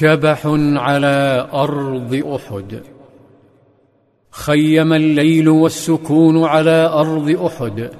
[0.00, 0.46] شبح
[0.76, 2.80] على أرض أحد.
[4.30, 7.90] خيم الليل والسكون على أرض أحد.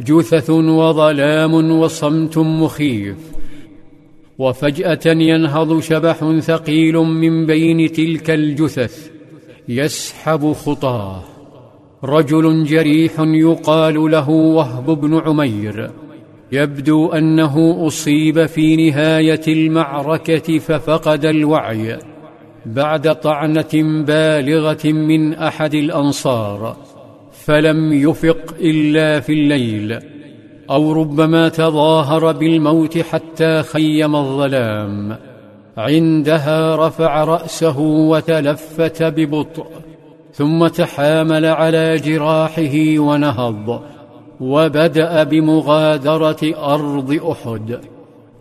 [0.00, 3.16] جثث وظلام وصمت مخيف.
[4.38, 9.10] وفجأة ينهض شبح ثقيل من بين تلك الجثث.
[9.68, 11.22] يسحب خطاه.
[12.04, 15.90] رجل جريح يقال له وهب بن عمير.
[16.52, 21.98] يبدو أنه أصيب في نهاية المعركة ففقد الوعي
[22.66, 26.76] بعد طعنة بالغة من أحد الأنصار
[27.32, 29.98] فلم يفق إلا في الليل
[30.70, 35.16] أو ربما تظاهر بالموت حتى خيم الظلام.
[35.76, 39.66] عندها رفع رأسه وتلفت ببطء
[40.32, 43.82] ثم تحامل على جراحه ونهض.
[44.40, 47.80] وبدأ بمغادرة أرض أحد.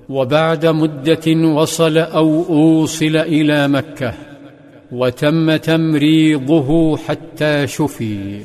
[0.09, 4.13] وبعد مدة وصل أو أوصل إلى مكة
[4.91, 8.39] وتم تمريضه حتى شفي.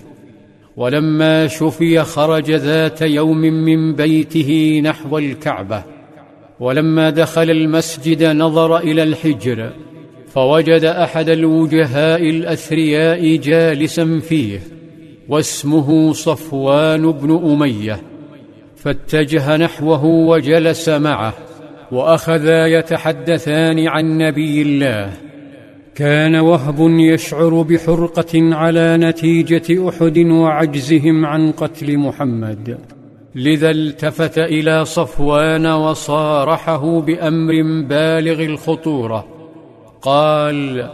[0.77, 5.83] ولما شفي خرج ذات يوم من بيته نحو الكعبة.
[6.61, 9.70] ولما دخل المسجد نظر إلى الحجر
[10.29, 14.73] فوجد أحد الوجهاء الأثرياء جالسا فيه.
[15.28, 18.00] واسمه صفوان بن أمية
[18.77, 21.34] فاتجه نحوه وجلس معه
[21.92, 25.12] وأخذا يتحدثان عن نبي الله.
[25.95, 32.78] كان وهب يشعر بحرقة على نتيجة أحد وعجزهم عن قتل محمد.
[33.34, 37.52] لذا التفت إلى صفوان وصارحه بأمر
[37.89, 39.27] بالغ الخطورة.
[40.02, 40.91] قال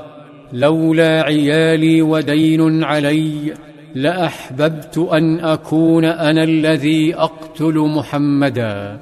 [0.53, 3.55] لولا عيالي ودين علي
[3.95, 9.01] لأحببت أن أكون أنا الذي أقتل محمدا.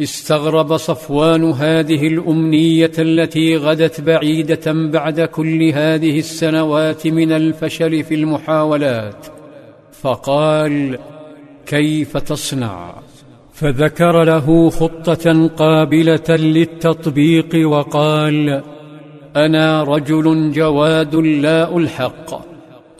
[0.00, 9.26] استغرب صفوان هذه الأمنية التي غدت بعيدة بعد كل هذه السنوات من الفشل في المحاولات.
[9.92, 10.98] فقال
[11.66, 12.94] كيف تصنع؟
[13.52, 18.62] فذكر له خطة قابلة للتطبيق وقال
[19.36, 22.53] أنا رجل جواد لا ألحق.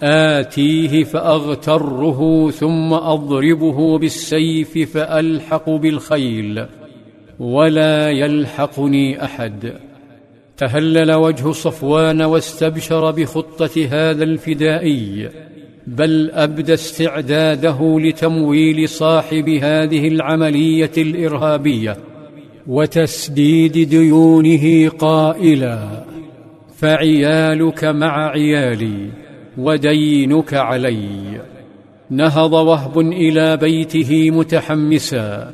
[0.05, 6.67] آتيه فأغتره ثم أضربه بالسيف فألحق بالخيل
[7.39, 9.73] ولا يلحقني أحد.
[10.57, 15.29] تهلل وجه صفوان واستبشر بخطة هذا الفدائي
[15.87, 21.97] بل أبدى استعداده لتمويل صاحب هذه العملية الإرهابية
[22.67, 26.05] وتسديد ديونه قائلا
[26.77, 29.24] فعيالك مع عيالي.
[29.59, 31.41] ودينك علي.
[32.11, 35.53] نهض وهب إلى بيته متحمسا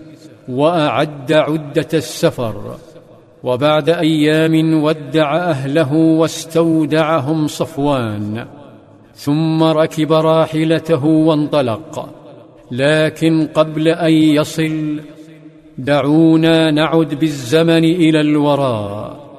[0.49, 2.77] وأعد عدة السفر.
[3.43, 8.47] وبعد أيام ودع أهله واستودعهم صفوان.
[9.15, 12.15] ثم ركب راحلته وانطلق.
[12.71, 15.00] لكن قبل أن يصل
[15.78, 19.30] دعونا نعد بالزمن إلى الوراء.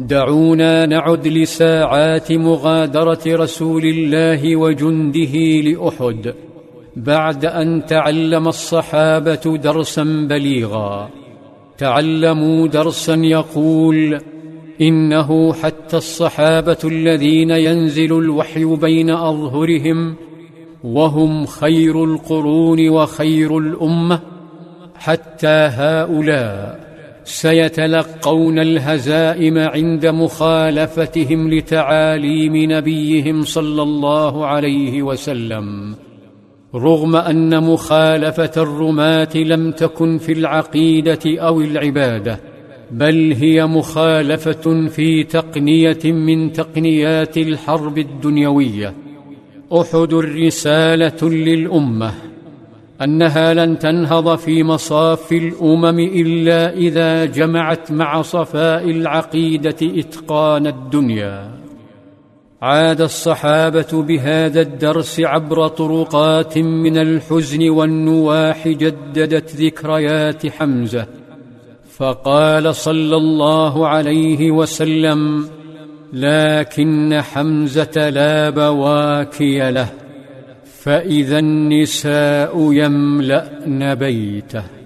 [0.00, 6.34] دعونا نعد لساعات مغادرة رسول الله وجنده لأحد
[6.96, 11.08] بعد أن تعلم الصحابة درسا بليغا.
[11.78, 14.20] تعلموا درسا يقول
[14.80, 20.14] إنه حتى الصحابة الذين ينزل الوحي بين أظهرهم
[20.84, 24.20] وهم خير القرون وخير الأمة
[24.94, 26.87] حتى هؤلاء
[27.28, 35.94] سيتلقون الهزائم عند مخالفتهم لتعاليم نبيهم صلى الله عليه وسلم
[36.74, 42.40] رغم أن مخالفة الرماة لم تكن في العقيدة أو العبادة
[42.90, 48.94] بل هي مخالفة في تقنية من تقنيات الحرب الدنيوية.
[49.72, 52.27] أحد رساله للأمة
[53.02, 61.50] أنها لن تنهض في مصاف الأمم إلا إذا جمعت مع صفاء العقيدة إتقان الدنيا.
[62.62, 71.06] عاد الصحابة بهذا الدرس عبر طرقات من الحزن والنواح جددت ذكريات حمزة.
[71.96, 75.48] فقال صلى الله عليه وسلم
[76.12, 79.88] لكن حمزة لا بواكي له.
[80.82, 84.77] فإذا النساء يملأن بيته.